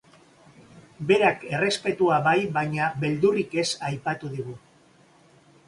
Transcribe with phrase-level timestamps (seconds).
[1.11, 4.59] Berak errespetua bai baina beldurrik ez aipatu digu.